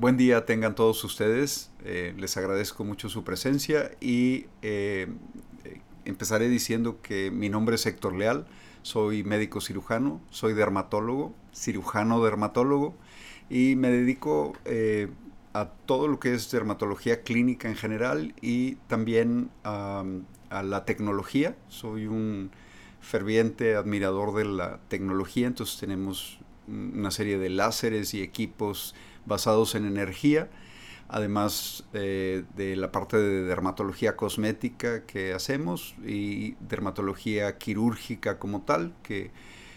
Buen 0.00 0.16
día 0.16 0.46
tengan 0.46 0.76
todos 0.76 1.02
ustedes, 1.02 1.72
eh, 1.84 2.14
les 2.16 2.36
agradezco 2.36 2.84
mucho 2.84 3.08
su 3.08 3.24
presencia 3.24 3.90
y 4.00 4.46
eh, 4.62 5.08
empezaré 6.04 6.48
diciendo 6.48 7.02
que 7.02 7.32
mi 7.32 7.48
nombre 7.48 7.74
es 7.74 7.84
Héctor 7.84 8.14
Leal, 8.14 8.46
soy 8.82 9.24
médico 9.24 9.60
cirujano, 9.60 10.20
soy 10.30 10.54
dermatólogo, 10.54 11.34
cirujano 11.52 12.22
dermatólogo 12.22 12.94
y 13.50 13.74
me 13.74 13.90
dedico 13.90 14.52
eh, 14.66 15.08
a 15.52 15.70
todo 15.86 16.06
lo 16.06 16.20
que 16.20 16.32
es 16.32 16.48
dermatología 16.52 17.22
clínica 17.22 17.68
en 17.68 17.74
general 17.74 18.34
y 18.40 18.76
también 18.86 19.50
a 19.64 20.04
la 20.62 20.84
tecnología. 20.84 21.56
Soy 21.66 22.06
un 22.06 22.52
ferviente 23.00 23.74
admirador 23.74 24.32
de 24.36 24.44
la 24.44 24.78
tecnología, 24.86 25.48
entonces 25.48 25.80
tenemos 25.80 26.38
una 26.68 27.10
serie 27.10 27.38
de 27.38 27.48
láseres 27.48 28.14
y 28.14 28.22
equipos 28.22 28.94
basados 29.28 29.74
en 29.74 29.86
energía, 29.86 30.48
además 31.08 31.84
eh, 31.92 32.44
de 32.56 32.76
la 32.76 32.90
parte 32.90 33.16
de 33.18 33.44
dermatología 33.44 34.16
cosmética 34.16 35.04
que 35.04 35.32
hacemos 35.32 35.94
y 36.04 36.54
dermatología 36.60 37.58
quirúrgica 37.58 38.38
como 38.38 38.62
tal, 38.62 38.94
que 39.02 39.30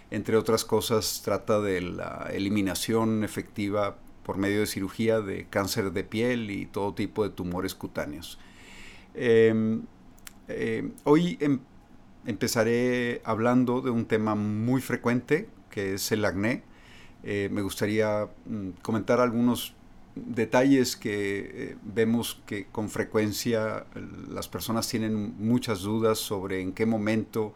entre 0.09 0.37
otras 0.37 0.65
cosas 0.65 1.21
trata 1.23 1.61
de 1.61 1.81
la 1.81 2.29
eliminación 2.33 3.23
efectiva 3.23 3.97
por 4.23 4.37
medio 4.37 4.59
de 4.59 4.67
cirugía 4.67 5.21
de 5.21 5.45
cáncer 5.45 5.91
de 5.91 6.03
piel 6.03 6.51
y 6.51 6.65
todo 6.65 6.93
tipo 6.93 7.23
de 7.23 7.29
tumores 7.29 7.75
cutáneos. 7.75 8.39
Em, 9.13 9.83
em, 10.47 10.93
hoy 11.03 11.37
em, 11.41 11.59
empezaré 12.25 13.21
hablando 13.23 13.81
de 13.81 13.89
un 13.89 14.05
tema 14.05 14.35
muy 14.35 14.81
frecuente 14.81 15.49
que 15.69 15.93
es 15.95 16.11
el 16.11 16.23
acné. 16.25 16.63
Eh, 17.23 17.49
me 17.51 17.61
gustaría 17.61 18.27
mm, 18.45 18.69
comentar 18.81 19.19
algunos 19.19 19.73
detalles 20.15 20.97
que 20.97 21.39
eh, 21.53 21.77
vemos 21.83 22.41
que 22.45 22.65
con 22.65 22.89
frecuencia 22.89 23.85
las 24.29 24.47
personas 24.47 24.87
tienen 24.89 25.35
muchas 25.37 25.81
dudas 25.81 26.19
sobre 26.19 26.61
en 26.61 26.73
qué 26.73 26.85
momento 26.85 27.53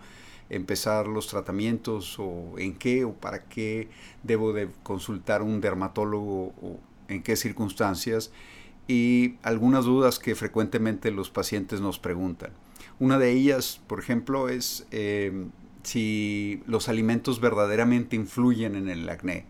empezar 0.50 1.08
los 1.08 1.28
tratamientos 1.28 2.18
o 2.20 2.58
en 2.58 2.76
qué 2.76 3.04
o 3.04 3.14
para 3.14 3.44
qué 3.44 3.90
debo 4.24 4.54
de 4.54 4.70
consultar 4.84 5.42
un 5.42 5.60
dermatólogo 5.60 6.54
o 6.62 6.80
en 7.08 7.24
qué 7.24 7.36
circunstancias 7.36 8.32
y 8.88 9.36
algunas 9.42 9.86
dudas 9.86 10.20
que 10.20 10.36
frecuentemente 10.36 11.12
los 11.12 11.30
pacientes 11.30 11.82
nos 11.82 12.00
preguntan. 12.00 12.52
Una 13.00 13.18
de 13.18 13.32
ellas, 13.32 13.82
por 13.88 14.00
ejemplo, 14.00 14.48
es 14.48 14.86
eh, 14.92 15.48
si 15.84 16.62
los 16.68 16.88
alimentos 16.88 17.42
verdaderamente 17.42 18.16
influyen 18.16 18.76
en 18.76 18.90
el 18.90 19.10
acné. 19.10 19.46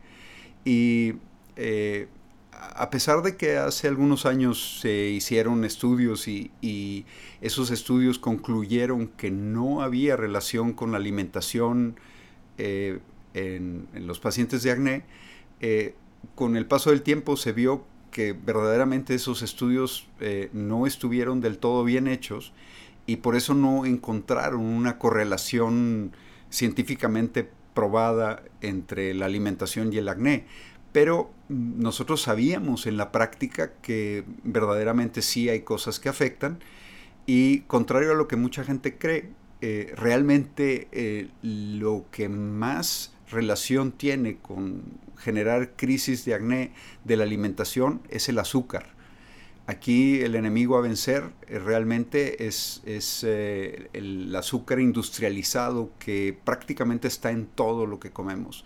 Y 0.66 1.14
eh, 1.56 2.08
a 2.52 2.90
pesar 2.90 3.22
de 3.22 3.38
que 3.38 3.58
hace 3.58 3.88
algunos 3.88 4.26
años 4.26 4.80
se 4.82 5.10
hicieron 5.10 5.64
estudios 5.64 6.28
y, 6.28 7.06
esos 7.42 7.70
estudios 7.70 8.18
concluyeron 8.18 9.08
que 9.08 9.30
no 9.30 9.82
había 9.82 10.16
relación 10.16 10.74
con 10.74 10.92
la 10.92 10.98
alimentación 10.98 11.96
eh, 12.58 13.00
en, 13.36 13.88
los 13.94 14.20
pacientes 14.20 14.64
de 14.64 14.72
acné, 14.72 15.04
eh, 15.60 15.94
con 16.34 16.58
el 16.58 16.66
paso 16.66 16.90
del 16.90 17.04
tiempo 17.04 17.38
se 17.38 17.52
vio 17.52 17.86
que 18.10 18.34
verdaderamente 18.34 19.14
esos 19.14 19.44
estudios 19.44 20.08
no 20.54 20.88
estuvieron 20.88 21.42
del 21.42 21.58
todo 21.58 21.84
bien 21.84 22.08
hechos 22.08 22.54
y 23.06 23.18
por 23.18 23.36
eso 23.36 23.54
no 23.54 23.86
encontraron 23.86 24.62
una 24.62 24.98
correlación 24.98 26.14
científicamente 26.50 27.50
probada 27.76 28.42
entre 28.62 29.14
la 29.14 29.28
alimentación 29.28 29.94
y 29.94 29.98
el 29.98 30.10
acné. 30.10 30.48
Pero 30.92 31.30
nosotros 31.50 32.24
sabíamos 32.24 32.88
en 32.88 32.98
la 32.98 33.12
práctica 33.12 33.74
que 33.84 34.24
verdaderamente 34.44 35.22
sí 35.22 35.50
hay 35.50 35.62
cosas 35.62 36.00
que 36.00 36.10
afectan 36.10 36.60
y 37.28 37.60
contrario 37.62 38.12
a 38.12 38.16
lo 38.16 38.28
que 38.28 38.36
mucha 38.36 38.64
gente 38.64 38.98
cree, 38.98 39.30
eh, 39.62 39.94
realmente 39.96 40.88
eh, 40.92 41.30
lo 41.42 42.06
que 42.12 42.30
más 42.30 43.14
relación 43.30 43.92
tiene 43.92 44.38
con 44.38 44.84
generar 45.18 45.72
crisis 45.76 46.26
de 46.26 46.36
acné 46.36 46.72
de 47.04 47.18
la 47.18 47.24
alimentación 47.24 48.02
es 48.10 48.30
el 48.30 48.40
azúcar. 48.40 48.96
Aquí 49.68 50.22
el 50.22 50.36
enemigo 50.36 50.78
a 50.78 50.82
vencer 50.82 51.32
eh, 51.48 51.58
realmente 51.58 52.46
es, 52.46 52.82
eh, 53.24 53.90
el 53.94 54.36
azúcar 54.36 54.80
industrializado 54.80 55.90
que 55.98 56.38
prácticamente 56.44 57.08
está 57.08 57.32
en 57.32 57.48
todo 57.48 57.88
lo 57.88 58.00
que 58.00 58.12
comemos. 58.12 58.64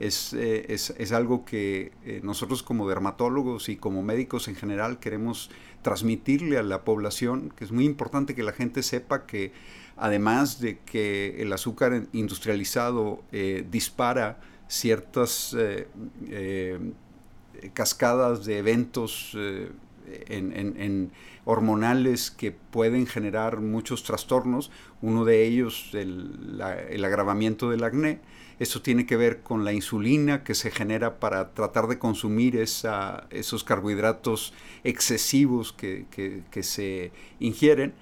Es, 0.00 0.32
eh, 0.32 0.78
algo 1.12 1.44
que 1.44 1.92
nosotros 2.22 2.62
como 2.62 2.88
dermatólogos 2.88 3.68
y 3.68 3.76
como 3.76 4.02
médicos 4.02 4.48
en 4.48 4.54
general 4.54 5.00
queremos 5.00 5.50
transmitirle 5.82 6.56
a 6.56 6.62
la 6.62 6.82
población, 6.82 7.52
que 7.54 7.64
es 7.64 7.72
muy 7.72 7.84
importante 7.84 8.34
que 8.34 8.42
la 8.42 8.52
gente 8.52 8.82
sepa 8.82 9.26
que 9.26 9.52
además 9.96 10.60
de 10.60 10.78
que 10.78 11.42
el 11.42 11.52
azúcar 11.52 12.06
industrializado 12.12 13.24
dispara 13.70 14.40
ciertas 14.68 15.56
cascadas 17.74 18.44
de 18.44 18.58
eventos 18.58 19.36
en, 20.28 21.10
hormonales 21.44 22.30
que 22.30 22.52
pueden 22.52 23.06
generar 23.06 23.60
muchos 23.60 24.02
trastornos, 24.02 24.70
uno 25.00 25.24
de 25.24 25.46
ellos 25.46 25.90
el, 25.94 26.60
el 26.90 27.04
agravamiento 27.04 27.70
del 27.70 27.84
acné. 27.84 28.20
Eso 28.58 28.82
tiene 28.82 29.06
que 29.06 29.16
ver 29.16 29.42
con 29.42 29.64
la 29.64 29.72
insulina 29.72 30.42
que 30.42 30.54
se 30.54 30.70
genera 30.70 31.20
para 31.20 31.54
tratar 31.54 31.86
de 31.86 31.98
consumir 31.98 32.56
esa, 32.56 33.28
esos 33.30 33.62
carbohidratos 33.62 34.52
excesivos 34.82 35.72
que, 35.72 36.06
que, 36.10 36.62
se 36.62 37.12
ingieren. 37.38 37.94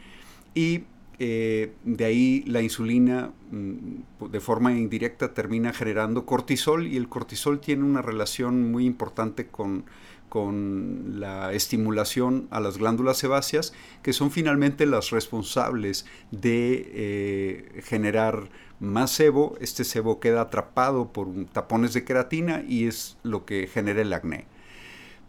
Y 0.55 0.85
eh, 1.19 1.73
de 1.85 2.05
ahí 2.05 2.45
la 2.47 2.63
insulina 2.63 3.33
mm, 3.51 4.29
de 4.31 4.41
forma 4.41 4.73
indirecta 4.73 5.33
termina 5.35 5.73
generando 5.73 6.27
cortisol 6.27 6.87
y 6.87 6.97
el 6.97 7.09
cortisol 7.09 7.61
tiene 7.61 7.85
una 7.85 8.03
relación 8.03 8.71
muy 8.71 8.87
importante 8.87 9.47
con 9.47 9.85
con 10.29 11.21
la 11.21 11.53
estimulación 11.53 12.49
a 12.51 12.61
las 12.61 12.79
glándulas 12.79 13.19
sebáceas, 13.19 13.73
que 14.03 14.13
son 14.13 14.31
finalmente 14.31 14.87
las 14.87 15.11
responsables 15.11 16.05
de 16.31 16.91
eh, 16.95 17.83
generar 17.85 18.49
más 18.81 19.13
sebo. 19.13 19.57
Este 19.61 19.85
sebo 19.85 20.21
queda 20.21 20.43
atrapado 20.43 21.13
por 21.13 21.29
tapones 21.53 21.95
de 21.95 22.05
queratina 22.05 22.65
y 22.67 22.87
es 22.87 23.17
lo 23.23 23.45
que 23.45 23.67
genera 23.67 24.03
el 24.03 24.13
acné. 24.13 24.47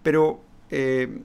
Pero 0.04 0.42
eh, 0.72 1.22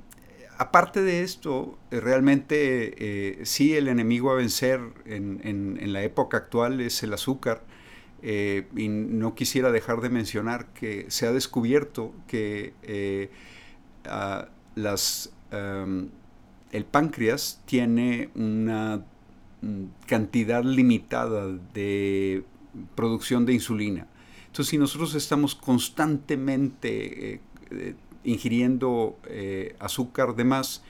aparte 0.63 1.03
de 1.03 1.23
esto, 1.23 1.79
realmente 1.91 2.95
eh, 3.41 3.45
sí 3.45 3.75
el 3.77 3.89
enemigo 3.89 4.31
a 4.31 4.35
vencer 4.35 4.81
en, 5.05 5.93
la 5.93 6.03
época 6.03 6.39
actual 6.39 6.81
es 6.81 7.03
el 7.03 7.13
azúcar. 7.13 7.63
y 8.23 8.89
no 8.89 9.35
quisiera 9.35 9.73
dejar 9.73 10.01
de 10.01 10.09
mencionar 10.09 10.67
que 10.75 11.07
se 11.09 11.27
ha 11.27 11.33
descubierto 11.33 12.15
que 12.29 12.73
las, 14.77 15.33
el 16.73 16.85
páncreas 16.87 17.61
tiene 17.67 18.31
una 18.35 19.05
mm, 19.61 19.85
cantidad 20.07 20.65
limitada 20.65 21.47
de 21.75 22.45
producción 22.95 23.47
de 23.47 23.53
insulina. 23.53 24.07
Entonces, 24.47 24.71
si 24.71 24.79
nosotros 24.79 25.15
estamos 25.15 25.55
constantemente 25.55 27.35
eh, 27.35 27.41
eh, 27.71 27.95
ingiriendo 28.25 29.19
eh, 29.27 29.77
azúcar 29.79 30.35
de 30.35 30.45
más, 30.45 30.83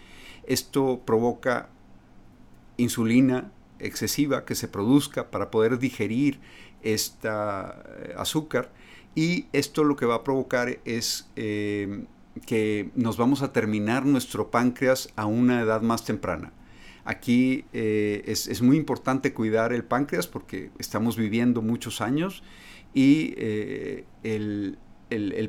esto 0.47 1.01
provoca 1.05 1.69
insulina 2.77 3.53
excesiva 3.79 4.45
que 4.45 4.55
se 4.55 4.69
produzca 4.69 5.31
para 5.31 5.51
poder 5.51 5.79
digerir 5.79 6.41
esta 6.83 7.83
azúcar 8.17 8.73
y 9.15 9.47
esto 9.53 9.85
lo 9.85 9.97
que 9.97 10.07
va 10.07 10.17
a 10.17 10.25
provocar 10.25 10.79
es 10.85 11.29
em, 11.37 12.07
que 12.47 12.91
nos 12.95 13.17
vamos 13.17 13.43
a 13.43 13.53
terminar 13.53 14.07
nuestro 14.07 14.51
páncreas 14.51 15.11
a 15.17 15.27
una 15.27 15.61
edad 15.61 15.83
más 15.83 16.05
temprana. 16.05 16.53
Aquí 17.05 17.65
eh, 17.73 18.23
es, 18.27 18.63
muy 18.63 18.77
importante 18.77 19.35
cuidar 19.35 19.73
el 19.73 19.85
páncreas 19.85 20.29
porque 20.29 20.71
estamos 20.79 21.17
viviendo 21.17 21.61
muchos 21.61 22.01
años 22.01 22.43
y 22.95 23.35
eh, 23.37 24.05
el, 24.23 24.79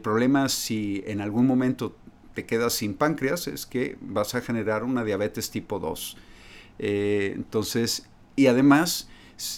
problema 0.01 0.49
si 0.49 1.03
en 1.05 1.21
algún 1.21 1.47
momento 1.47 1.95
te 2.33 2.45
quedas 2.45 2.73
sin 2.73 2.95
páncreas 2.95 3.47
es 3.47 3.65
que 3.65 3.97
vas 4.01 4.35
a 4.35 4.41
generar 4.41 4.83
una 4.83 5.03
diabetes 5.03 5.51
tipo 5.51 5.79
2. 5.79 6.17
Eh, 6.79 7.33
entonces, 7.35 8.07
y 8.35 8.47
además 8.47 9.09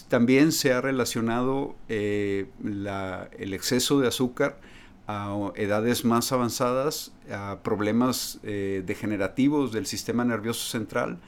también 0.08 0.52
se 0.52 0.72
ha 0.72 0.80
relacionado 0.80 1.76
el 1.88 3.52
exceso 3.52 4.00
de 4.00 4.08
azúcar 4.08 4.58
a 5.06 5.52
edades 5.54 6.04
más 6.04 6.32
avanzadas, 6.32 7.12
a 7.30 7.58
problemas 7.62 8.40
eh, 8.42 8.82
degenerativos 8.84 9.72
del 9.72 9.86
sistema 9.86 10.24
nervioso 10.24 10.68
central, 10.68 11.18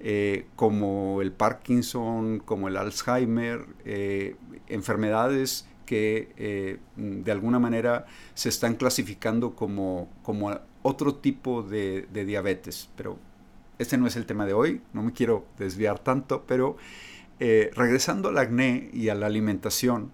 eh, 0.00 0.46
como 0.56 1.22
el 1.22 1.32
Parkinson, 1.32 2.40
como 2.40 2.68
el 2.68 2.76
Alzheimer, 2.76 3.64
eh, 3.84 4.36
enfermedades 4.68 5.66
que 5.84 6.32
eh, 6.36 6.78
de 6.96 7.32
alguna 7.32 7.58
manera 7.58 8.06
se 8.34 8.48
están 8.48 8.74
clasificando 8.74 9.54
como, 9.54 10.08
como 10.22 10.58
otro 10.82 11.14
tipo 11.16 11.62
de, 11.62 12.06
diabetes. 12.12 12.90
Pero 12.96 13.18
este 13.78 13.98
no 13.98 14.06
es 14.06 14.16
el 14.16 14.26
tema 14.26 14.46
de 14.46 14.52
hoy, 14.52 14.80
no 14.92 15.02
me 15.02 15.12
quiero 15.12 15.46
desviar 15.58 15.98
tanto, 15.98 16.44
pero 16.46 16.76
eh, 17.40 17.70
regresando 17.74 18.28
al 18.28 18.38
acné 18.38 18.90
y 18.92 19.08
a 19.08 19.14
la 19.14 19.26
alimentación, 19.26 20.12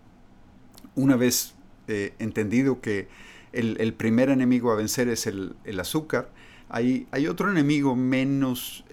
una 0.94 1.16
vez 1.16 1.54
eh, 1.88 2.14
entendido 2.18 2.80
que 2.80 3.08
el, 3.52 3.94
primer 3.94 4.30
enemigo 4.30 4.70
a 4.70 4.76
vencer 4.76 5.08
es 5.08 5.26
el, 5.26 5.56
azúcar, 5.80 6.30
hay, 6.68 7.08
hay, 7.10 7.26
otro 7.26 7.50
enemigo 7.50 7.96
menos 7.96 8.84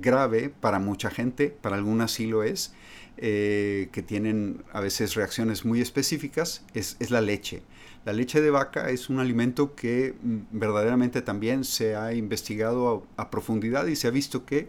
grave 0.00 0.50
para 0.60 0.78
mucha 0.78 1.10
gente, 1.10 1.50
para 1.50 1.76
algunas 1.76 2.10
sí 2.10 2.26
lo 2.26 2.42
es, 2.42 2.72
eh, 3.16 3.90
que 3.92 4.02
tienen 4.02 4.64
a 4.72 4.80
veces 4.80 5.14
reacciones 5.14 5.64
muy 5.64 5.80
específicas 5.80 6.64
es, 6.74 6.96
la 7.10 7.20
leche. 7.20 7.62
La 8.04 8.12
leche 8.12 8.40
de 8.40 8.50
vaca 8.50 8.90
es 8.90 9.08
un 9.08 9.20
alimento 9.20 9.76
que 9.76 10.14
mm, 10.20 10.38
verdaderamente 10.50 11.22
también 11.22 11.62
se 11.62 11.94
ha 11.94 12.12
investigado 12.12 13.06
a, 13.16 13.30
profundidad 13.30 13.86
y 13.86 13.94
se 13.94 14.08
ha 14.08 14.10
visto 14.10 14.44
que 14.44 14.68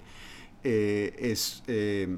eh, 0.64 1.16
es, 1.18 1.64
eh, 1.66 2.18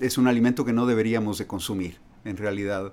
es, 0.00 0.18
un 0.18 0.26
alimento 0.26 0.64
que 0.64 0.72
no 0.72 0.84
deberíamos 0.86 1.38
de 1.38 1.46
consumir. 1.46 1.98
En 2.24 2.36
realidad, 2.36 2.92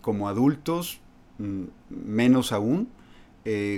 como 0.00 0.28
adultos, 0.28 1.00
mm, 1.38 1.64
menos 1.88 2.50
aún. 2.50 2.88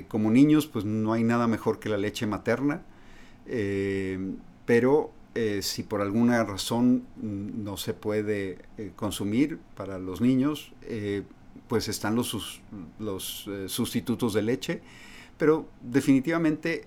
como 0.08 0.30
niños, 0.30 0.66
pues 0.66 0.84
no 0.86 1.12
hay 1.12 1.24
nada 1.24 1.46
mejor 1.46 1.78
que 1.78 1.90
la 1.90 1.98
leche 1.98 2.26
materna. 2.26 2.82
pero 4.66 5.12
eh, 5.34 5.62
si 5.62 5.82
por 5.82 6.00
alguna 6.00 6.44
razón 6.44 7.04
no 7.16 7.76
se 7.76 7.92
puede 7.92 8.58
eh, 8.78 8.92
consumir 8.94 9.58
para 9.76 9.98
los 9.98 10.20
niños, 10.20 10.72
eh, 10.82 11.22
pues 11.66 11.88
están 11.88 12.14
los, 12.14 12.60
los 13.00 13.50
sustitutos 13.66 14.32
de 14.32 14.42
leche, 14.42 14.80
pero 15.36 15.68
definitivamente 15.82 16.86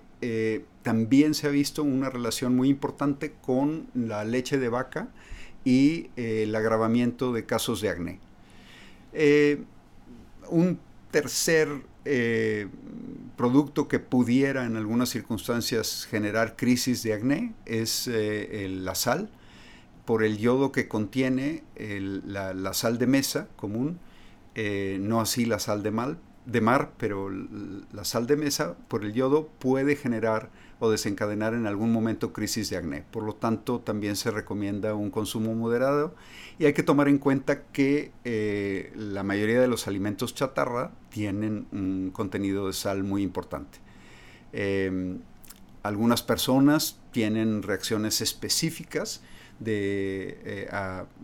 también 0.82 1.34
se 1.34 1.46
ha 1.46 1.50
visto 1.50 1.82
una 1.82 2.10
relación 2.10 2.56
muy 2.56 2.68
importante 2.68 3.34
con 3.42 3.88
la 3.94 4.24
leche 4.24 4.58
de 4.58 4.68
vaca 4.68 5.08
y 5.64 6.10
el 6.16 6.54
agravamiento 6.54 7.32
de 7.32 7.44
casos 7.44 7.80
de 7.80 7.88
acné. 7.90 8.20
un 10.48 10.78
tercer 11.10 11.68
eh, 12.04 12.68
producto 13.36 13.88
que 13.88 13.98
pudiera 13.98 14.64
en 14.64 14.76
algunas 14.76 15.08
circunstancias 15.08 16.06
generar 16.10 16.56
crisis 16.56 17.02
de 17.02 17.12
acné 17.12 17.54
es 17.66 18.08
eh, 18.08 18.66
la 18.70 18.94
sal, 18.94 19.30
por 20.04 20.24
el 20.24 20.38
yodo 20.38 20.72
que 20.72 20.88
contiene 20.88 21.64
la, 21.76 22.72
sal 22.72 22.98
de 22.98 23.06
mesa 23.06 23.48
común, 23.56 23.98
eh, 24.54 24.96
no 25.00 25.20
así 25.20 25.44
la 25.44 25.58
sal 25.58 25.82
de, 25.82 25.90
mal, 25.90 26.18
de 26.48 26.62
mar, 26.62 26.92
pero 26.96 27.28
la 27.28 28.04
sal 28.04 28.26
de 28.26 28.36
mesa 28.36 28.74
por 28.88 29.04
el 29.04 29.12
yodo 29.12 29.48
puede 29.58 29.96
generar 29.96 30.50
o 30.80 30.90
desencadenar 30.90 31.52
en 31.52 31.66
algún 31.66 31.92
momento 31.92 32.32
crisis 32.32 32.70
de 32.70 32.78
acné. 32.78 33.04
Por 33.10 33.22
lo 33.22 33.34
tanto, 33.34 33.80
también 33.80 34.16
se 34.16 34.30
recomienda 34.30 34.94
un 34.94 35.10
consumo 35.10 35.54
moderado 35.54 36.14
y 36.58 36.64
hay 36.64 36.72
que 36.72 36.82
tomar 36.82 37.08
en 37.08 37.18
cuenta 37.18 37.64
que 37.64 38.12
eh, 38.24 38.92
la 38.96 39.22
mayoría 39.24 39.60
de 39.60 39.68
los 39.68 39.88
alimentos 39.88 40.34
chatarra 40.34 40.92
tienen 41.10 41.66
un 41.70 42.10
contenido 42.14 42.66
de 42.66 42.72
sal 42.72 43.04
muy 43.04 43.22
importante. 43.22 43.78
Em, 44.54 45.18
algunas 45.82 46.22
personas 46.22 46.98
tienen 47.12 47.62
reacciones 47.62 48.22
específicas 48.22 49.22
de 49.58 50.40
eh, 50.44 50.68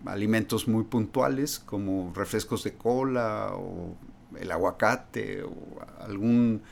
alimentos 0.05 0.69
muy 0.69 0.85
puntuales 0.85 1.61
como 1.61 2.13
refrescos 2.15 2.63
de 2.65 2.75
cola 2.75 3.53
o 3.55 3.97
el 4.41 4.51
aguacate 4.53 5.43
o 5.43 5.53
algún 6.01 6.63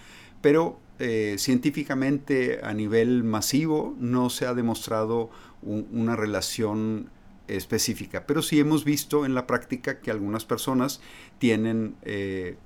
pero 0.42 0.78
eh, 0.98 1.36
científicamente 1.38 2.60
a 2.62 2.74
nivel 2.74 3.24
masivo 3.24 3.96
no 3.98 4.28
se 4.28 4.46
ha 4.46 4.52
demostrado 4.52 5.30
una 5.62 6.16
relación 6.16 7.08
específica, 7.46 8.26
pero 8.26 8.42
sí 8.42 8.58
hemos 8.58 8.84
visto 8.84 9.24
en 9.24 9.34
la 9.34 9.46
práctica 9.46 10.00
que 10.00 10.10
algunas 10.10 10.44
personas 10.44 11.00
tienen 11.38 11.94
eh, 12.02 12.56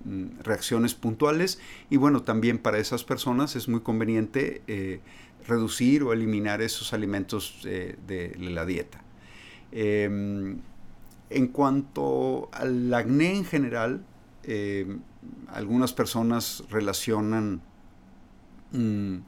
reacciones 0.42 0.94
puntuales 0.94 1.60
y 1.90 1.98
bueno, 1.98 2.22
también 2.22 2.58
para 2.58 2.78
esas 2.78 3.04
personas 3.04 3.54
es 3.54 3.68
muy 3.68 3.80
conveniente 3.80 4.62
eh, 4.66 5.00
reducir 5.46 6.02
o 6.02 6.12
eliminar 6.12 6.62
esos 6.62 6.94
alimentos 6.94 7.60
de 7.62 8.34
la 8.38 8.64
dieta. 8.64 9.02
Em, 9.72 10.58
en 11.28 11.46
cuanto 11.48 12.48
al 12.52 12.92
acné 12.94 13.36
en 13.36 13.44
general, 13.44 14.04
algunas 15.48 15.92
personas 15.92 16.62
relacionan 16.70 17.62
Mm, 18.72 19.18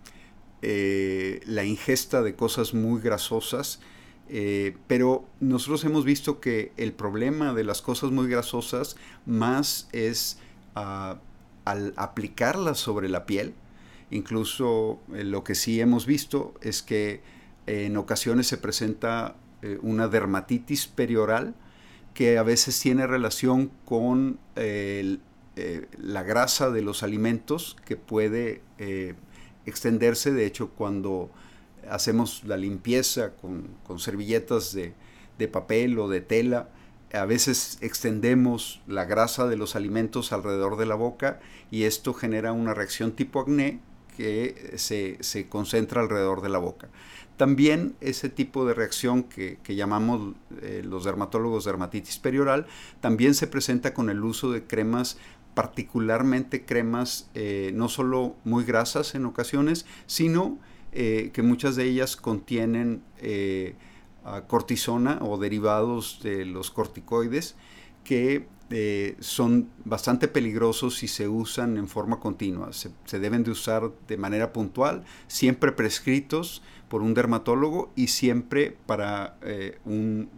eh, 0.61 1.41
la 1.47 1.65
ingesta 1.65 2.23
de 2.23 2.35
cosas 2.35 2.75
muy 2.75 3.01
grasosas, 3.01 3.81
eh, 4.29 4.77
pero 4.89 5.25
nosotros 5.41 5.85
hemos 5.85 6.05
visto 6.05 6.41
que 6.41 6.73
el 6.77 6.93
problema 6.93 7.55
de 7.55 7.65
las 7.65 7.81
cosas 7.81 8.11
muy 8.11 8.29
grasosas 8.29 8.97
más 9.25 9.89
es 9.93 10.39
ah, 10.75 11.19
al 11.65 11.95
aplicarlas 11.97 12.79
sobre 12.79 13.09
la 13.09 13.25
piel. 13.27 13.55
Incluso 14.11 15.01
eh, 15.15 15.25
lo 15.25 15.45
que 15.45 15.55
sí 15.55 15.81
hemos 15.81 16.07
visto 16.07 16.55
es 16.61 16.83
que 16.83 17.23
en 17.67 17.97
ocasiones 17.97 18.47
se 18.47 18.57
presenta 18.59 19.37
una 19.83 20.07
dermatitis 20.07 20.87
perioral 20.87 21.55
que 22.19 22.37
a 22.37 22.43
veces 22.43 22.81
tiene 22.81 23.07
relación 23.07 23.71
con 23.85 24.41
la 24.57 26.23
grasa 26.25 26.69
de 26.69 26.83
los 26.83 27.05
alimentos 27.05 27.77
que 27.85 27.97
puede 27.97 28.61
extenderse. 29.67 30.33
De 30.33 30.45
hecho, 30.45 30.71
cuando 30.71 31.31
hacemos 31.89 32.43
la 32.43 32.57
limpieza 32.57 33.35
con, 33.37 34.01
servilletas 34.01 34.75
de, 34.75 35.47
papel 35.47 35.97
o 36.01 36.09
de 36.09 36.21
tela, 36.21 36.71
a 37.13 37.25
veces 37.25 37.79
extendemos 37.83 38.83
la 38.89 39.05
grasa 39.05 39.47
de 39.47 39.55
los 39.55 39.77
alimentos 39.77 40.33
alrededor 40.33 40.77
de 40.77 40.87
la 40.87 40.97
boca 40.97 41.39
y 41.71 41.85
esto 41.85 42.15
genera 42.15 42.51
una 42.51 42.75
reacción 42.75 43.13
tipo 43.13 43.39
acné 43.39 43.79
que 44.19 44.75
se, 44.77 45.49
concentra 45.49 46.01
alrededor 46.01 46.43
de 46.43 46.49
la 46.49 46.59
boca. 46.59 46.89
También 47.37 47.95
ese 48.01 48.29
tipo 48.29 48.67
de 48.67 48.75
reacción 48.75 49.23
que, 49.23 49.59
llamamos 49.69 50.35
eh, 50.61 50.83
los 50.85 51.05
dermatólogos 51.05 51.65
dermatitis 51.65 52.19
perioral, 52.19 52.67
también 53.01 53.35
se 53.35 53.47
presenta 53.47 53.95
con 53.95 54.11
el 54.11 54.25
uso 54.25 54.51
de 54.51 54.65
cremas 54.65 55.19
particularmente 55.55 56.65
cremas 56.65 57.31
eh, 57.35 57.73
no 57.75 57.89
solo 57.89 58.37
muy 58.45 58.65
grasas 58.65 59.17
en 59.17 59.27
ocasiones, 59.27 59.87
sino 60.07 60.57
eh, 60.93 61.31
que 61.33 61.43
muchas 61.43 61.75
de 61.75 61.85
ellas 61.85 62.17
contienen 62.17 63.03
eh, 63.19 63.75
cortisona 64.47 65.19
o 65.21 65.37
derivados 65.39 66.21
de 66.23 66.45
los 66.45 66.71
corticoides 66.71 67.57
que 68.05 68.47
son 69.21 69.71
bastante 69.85 70.29
peligrosos 70.29 70.97
si 70.97 71.09
se 71.09 71.29
usan 71.29 71.77
en 71.77 71.89
forma 71.89 72.21
continua. 72.21 72.73
Se, 72.73 73.19
deben 73.19 73.45
de 73.45 73.51
usar 73.51 73.91
de 74.07 74.17
manera 74.17 74.53
puntual, 74.53 75.05
siempre 75.27 75.73
prescritos 75.73 76.63
por 76.89 77.03
un 77.03 77.15
dermatólogo 77.15 77.91
y 77.97 78.09
siempre 78.09 78.77
para, 78.87 79.37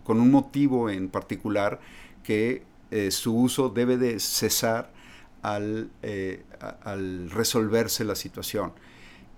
con 0.05 0.21
un 0.21 0.31
motivo 0.31 0.91
en 0.91 1.09
particular 1.09 1.81
que 2.23 2.63
su 3.11 3.37
uso 3.37 3.69
debe 3.69 3.97
de 3.97 4.21
cesar 4.21 4.93
eh, 6.03 6.43
al, 6.85 7.31
resolverse 7.31 8.05
la 8.05 8.15
situación. 8.15 8.73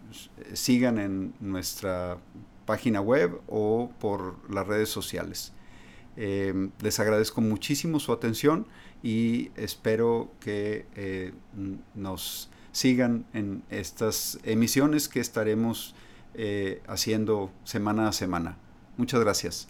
sigan 0.52 0.98
en 0.98 1.34
nuestra 1.40 2.18
página 2.66 3.00
web 3.00 3.40
o 3.46 3.90
por 3.98 4.36
las 4.52 4.66
redes 4.66 4.88
sociales. 4.88 5.52
les 6.16 7.00
agradezco 7.00 7.40
muchísimo 7.40 8.00
su 8.00 8.12
atención 8.12 8.66
y 9.02 9.50
espero 9.56 10.30
que 10.40 10.86
eh, 10.96 11.32
nos 11.94 12.50
sigan 12.72 13.26
en 13.32 13.62
estas 13.70 14.38
emisiones 14.44 15.08
que 15.08 15.20
estaremos 15.20 15.94
eh, 16.34 16.82
haciendo 16.86 17.50
semana 17.64 18.08
a 18.08 18.12
semana. 18.12 18.56
Muchas 18.96 19.20
gracias. 19.20 19.68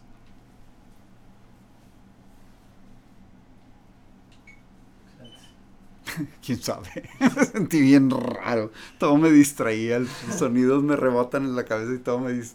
quién 6.44 6.62
sabe. 6.62 7.08
me 7.20 7.44
sentí 7.44 7.80
bien 7.80 8.10
raro. 8.10 8.70
Todo 8.98 9.16
me 9.16 9.30
distraía, 9.30 9.98
los 9.98 10.10
sonidos 10.36 10.82
me 10.82 10.96
rebotan 10.96 11.44
en 11.44 11.56
la 11.56 11.64
cabeza 11.64 11.94
y 11.94 11.98
todo 11.98 12.20
me 12.20 12.32
distraía. 12.32 12.46